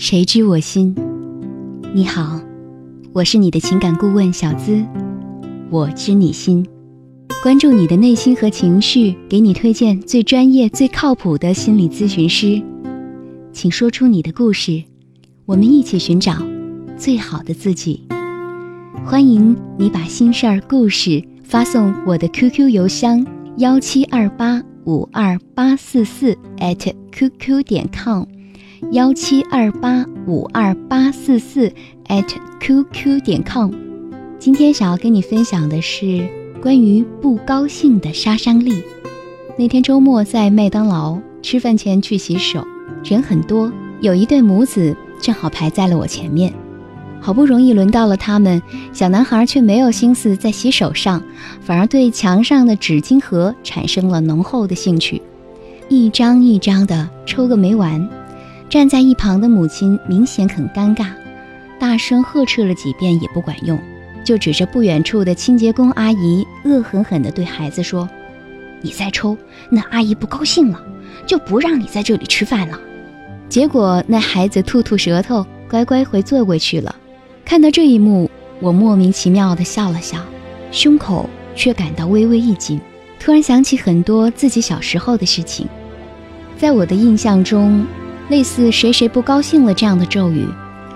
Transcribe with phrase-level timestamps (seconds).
[0.00, 0.94] 谁知我心？
[1.92, 2.40] 你好，
[3.12, 4.80] 我是你的情感顾问小资，
[5.70, 6.64] 我知你心，
[7.42, 12.62] 关注你的内心和情绪，给你推荐最专业、最靠谱的心理咨询师。
[13.52, 14.80] 请说出你的故事，
[15.46, 16.32] 我们一起寻找
[16.96, 18.06] 最好的自己。
[19.04, 28.22] 欢迎你把心事儿、故事发送我的 QQ 邮箱幺七二八五二八四四 @QQ 点 com。
[28.92, 31.70] 幺七二八五二八四四
[32.06, 32.24] at
[32.60, 33.72] qq 点 com。
[34.38, 36.26] 今天想要跟你分享的是
[36.62, 38.82] 关于不高兴的杀伤力。
[39.58, 42.64] 那天周末在麦当劳吃饭前去洗手，
[43.04, 46.52] 人很多，有一对母子正好排在了我前面。
[47.20, 51.20] 好不容易轮到了他们，小男孩却没有心思在洗手上，
[51.60, 55.20] 反而对墙上的纸巾盒产生了浓厚的兴趣，
[55.88, 58.08] 一张一张的抽个没完。
[58.68, 61.06] 站在一旁的母亲明显很尴尬，
[61.78, 63.78] 大声呵斥了几遍也不管用，
[64.22, 68.06] 就指着不远处的清洁工阿姨，恶狠狠地对孩子说
[68.82, 69.34] ：“你再抽，
[69.70, 70.78] 那阿姨不高兴了，
[71.26, 72.78] 就不让你在这里吃饭了。”
[73.48, 76.94] 结果那孩子吐吐舌头，乖乖回座位去了。
[77.46, 78.30] 看到这一幕，
[78.60, 80.18] 我莫名其妙地笑了笑，
[80.70, 82.78] 胸口却感到微微一紧，
[83.18, 85.66] 突然想起很多自己小时候的事情，
[86.58, 87.86] 在我的印象中。
[88.28, 90.46] 类似“谁谁不高兴了”这样的咒语，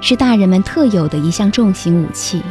[0.00, 2.42] 是大人们特有的一项重型武器。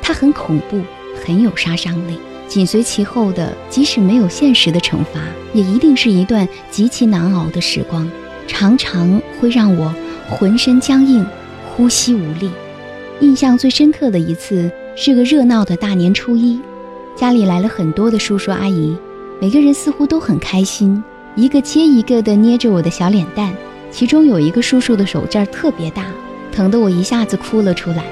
[0.00, 0.80] 它很恐怖，
[1.24, 2.18] 很有杀伤力。
[2.46, 5.20] 紧随其后的，即使没有现实的惩罚，
[5.52, 8.08] 也一定是一段极其难熬的时光，
[8.48, 9.94] 常常会让我
[10.28, 11.24] 浑身僵硬，
[11.68, 12.50] 呼吸无力。
[13.20, 16.60] 印象最深刻的一次，是个热闹的大年初一，
[17.14, 18.96] 家里来了很多的叔叔阿姨，
[19.40, 21.02] 每个人似乎都很开心，
[21.36, 23.54] 一个接一个的捏着我的小脸蛋。
[23.90, 26.04] 其中有一个叔叔的手劲儿特别大，
[26.52, 28.04] 疼得我一下子哭了出来。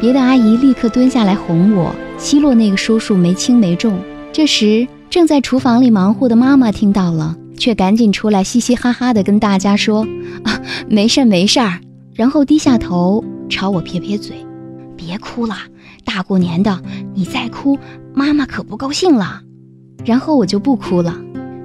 [0.00, 4.00] 别的阿姨立刻蹲下来哄我，奚落那个叔叔没轻没重。
[4.32, 10.06] 这时正在厨房里忙活的妈妈听到了，却赶紧出来嘻嘻哈哈地跟大家说
[10.44, 11.80] ：“啊，没事儿没事儿。”
[12.14, 14.36] 然后低下头朝我撇撇嘴
[14.96, 15.54] ：“别哭了，
[16.04, 16.80] 大过年的
[17.14, 17.78] 你再哭，
[18.14, 19.42] 妈妈可不高兴了。”
[20.06, 21.14] 然后我就不哭了，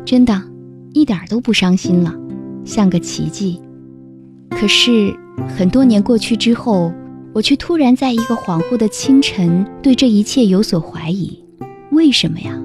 [0.03, 0.41] 真的，
[0.93, 2.13] 一点都不伤心了。
[2.65, 3.61] 像个奇迹，
[4.49, 5.15] 可是
[5.57, 6.91] 很多年过去之后，
[7.33, 11.41] 我却突然在一个恍惚的清晨，对这一切有所怀疑。
[11.91, 12.59] 为什么呀？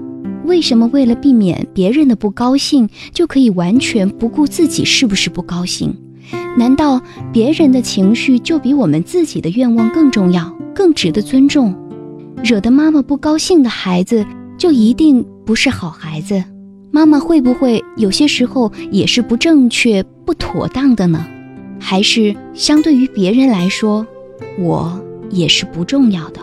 [0.47, 5.95] 为什么为了避免别人的不高兴，就可以完全不顾自己是不是不高兴？
[6.57, 7.01] 难道
[7.33, 11.75] 别人的情绪就比我们自己的愿望更重要，更值得尊重？
[12.43, 14.25] 惹得妈妈不高兴的孩子，
[14.57, 16.43] 就一定不是好孩子？
[16.93, 21.25] 妈妈会不会有些时候也是不正确、不妥当的呢？
[21.79, 24.05] 还是相对于别人来说，
[24.59, 25.01] 我
[25.31, 26.41] 也是不重要的？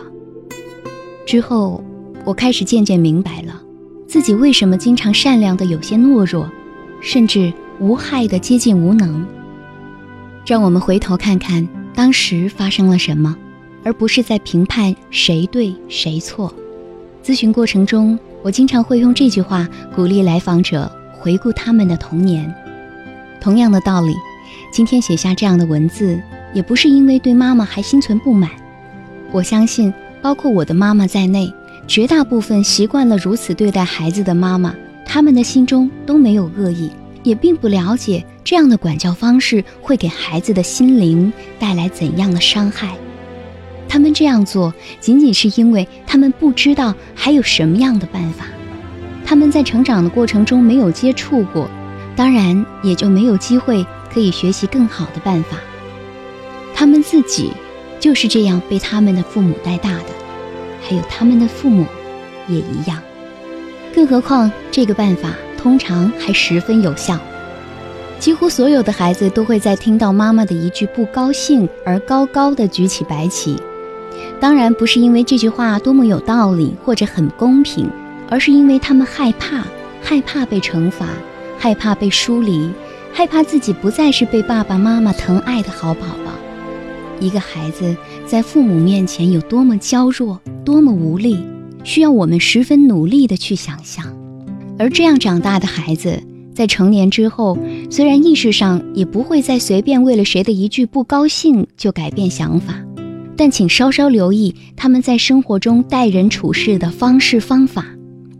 [1.26, 1.84] 之后，
[2.24, 3.62] 我开始渐渐明白了，
[4.06, 6.50] 自己为什么经常善良的有些懦弱，
[7.02, 9.26] 甚至无害的接近无能。
[10.46, 13.36] 让我们回头看看当时发生了什么，
[13.84, 16.50] 而不是在评判谁对谁错。
[17.22, 18.18] 咨询过程中。
[18.42, 22.54] 我经常会用这句话鼓励来访者回顾他们的童年。
[23.40, 24.14] 同样的道理，
[24.72, 26.20] 今天写下这样的文字，
[26.52, 28.50] 也不是因为对妈妈还心存不满。
[29.30, 31.52] 我相信，包括我的妈妈在内，
[31.86, 34.74] 绝大部分习惯了如此对待孩子的妈妈，
[35.04, 36.90] 他们的心中都没有恶意，
[37.22, 42.96] 也并不了解这样的管教方式会给孩子的心灵带来怎样的伤害。
[43.88, 48.44] 他们这样做，仅仅是因为他们不知道还有什么样的办法。
[49.24, 51.68] 他们在成长的过程中没有接触过，
[52.14, 55.56] 当然也就没有机会可以学习更好的办法。
[56.74, 57.50] 他们自己
[57.98, 60.06] 就是这样被他们的父母带大的，
[60.82, 61.84] 还有他们的父母
[62.46, 63.02] 也一样。
[63.94, 67.18] 更何况这个办法通常还十分有效，
[68.18, 73.56] 几乎所有的孩子都会在听到妈妈的一句不高兴而高高的举起白旗。
[74.40, 77.90] 当然不是因为这句话多么有道理或者很公平，
[78.28, 79.64] 而是因为他们害怕，
[80.00, 81.06] 害怕被惩罚，
[81.58, 82.70] 害怕被疏离，
[83.12, 86.32] 害怕自己不再是被爸爸妈妈疼爱的好宝宝。
[87.20, 87.96] 一个孩子
[88.26, 91.36] 在父母面前有多么娇弱，多么无力，
[91.82, 94.04] 需要我们十分努力的去想象。
[94.78, 96.22] 而这样长大的孩子，
[96.54, 97.58] 在成年之后，
[97.90, 102.74] 虽然意识上也不会再随便为了谁的一句不高兴就改变想法，
[103.38, 107.86] 但请稍稍留意他们在生活中待人处事的方式方法。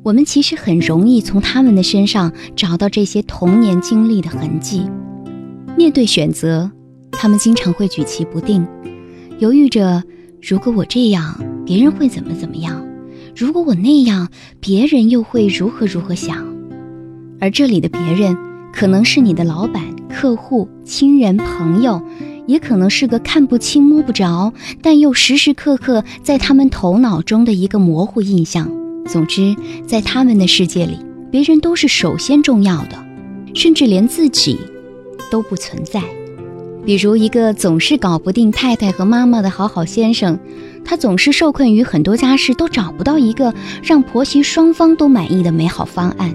[0.03, 4.87] 我们其实很容易从他们的身上找到这些童年经历的痕迹。
[5.77, 6.71] 面对选择。
[7.11, 8.65] 他们经常会举棋不定，
[9.41, 10.05] 犹豫着：
[10.41, 12.87] 如果我这样，别人会怎么怎么样？
[13.35, 14.29] 如果我那样，
[14.61, 16.47] 别人又会如何如何想？
[17.41, 18.37] 而这里的别人，
[18.73, 22.01] 可能是你的老板、客户、亲人、朋友，
[22.49, 24.53] 也可能是个看不清、摸不着，
[24.83, 28.69] 但又时时刻刻在他们头脑中的一个模糊印象。
[29.07, 29.55] 总之，
[29.87, 30.99] 在他们的世界里，
[31.31, 32.97] 别人都是首先重要的，
[33.55, 34.59] 甚至连自己
[35.31, 36.03] 都不存在。
[36.87, 40.39] 比如一个总是搞不定太太和妈妈的好好先生，
[40.87, 43.53] 他总是受困于很多家事，都找不到一个
[43.83, 46.35] 让婆媳双方都满意的美好方案。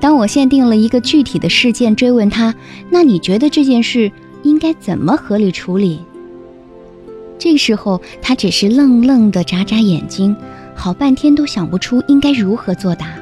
[0.00, 2.54] 当我限定了一个具体的事件，追问他，
[2.90, 4.10] 那你觉得这件事
[4.46, 6.00] 应该怎么合理处理？
[7.38, 10.34] 这时候他只是愣愣的眨眨眼睛，
[10.74, 13.14] 好半天都想不出应该如何作答。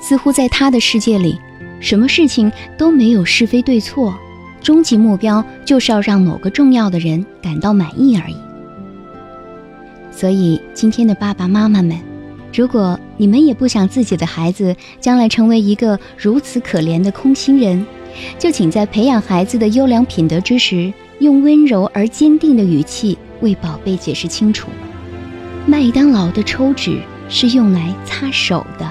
[0.00, 1.36] 似乎在他的世界里，
[1.80, 4.14] 什么事情都没有是非对错。
[4.62, 8.36] 终极目标就是要让某个重要的人感到满意而已。
[10.10, 11.98] 所以，今天的爸爸妈妈们，
[12.52, 17.86] 如果你们也不想自己的孩子将来成为一个如此可怜的空心人，
[18.38, 24.68] 就请在培养孩子的优良品德之时，用温柔而坚定的语气为宝贝解释清楚：
[25.66, 28.90] 麦当劳的抽纸是用来擦手的，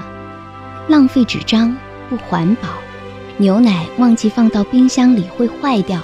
[0.88, 1.76] 浪费纸张
[2.08, 2.68] 不环保。
[3.38, 6.00] 牛奶忘记放到冰箱里会坏掉，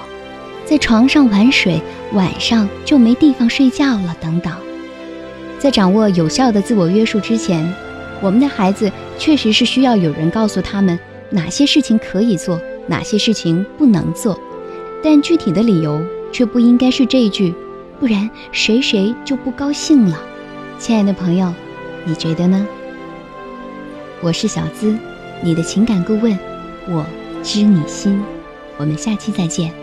[0.64, 1.80] 在床上玩水，
[2.12, 4.14] 晚上就没地方睡觉了。
[4.20, 4.52] 等等，
[5.58, 7.72] 在掌握有效的自我约束之前，
[8.20, 10.98] 我们的孩子确实是需要有人告诉他们
[11.30, 14.38] 哪些事情可以做，哪些事情不能做。
[15.02, 16.00] 但具体的理由
[16.30, 17.54] 却不应该是这句，
[17.98, 20.20] 不然谁谁就不高兴了。
[20.78, 21.52] 亲爱的朋友，
[22.04, 22.66] 你觉得呢？
[24.20, 24.96] 我是小资，
[25.42, 26.38] 你的情感顾问，
[26.88, 27.04] 我。
[27.44, 28.22] 知你心，
[28.76, 29.81] 我们下期再见。